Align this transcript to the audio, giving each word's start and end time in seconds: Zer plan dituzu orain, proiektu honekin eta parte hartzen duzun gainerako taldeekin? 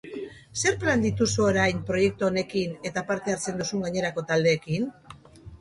Zer 0.61 0.77
plan 0.83 1.03
dituzu 1.07 1.45
orain, 1.49 1.83
proiektu 1.91 2.27
honekin 2.29 2.73
eta 2.91 3.05
parte 3.13 3.35
hartzen 3.37 3.61
duzun 3.63 3.87
gainerako 3.89 4.25
taldeekin? 4.33 4.91